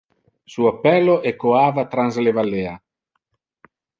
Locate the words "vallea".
2.39-2.75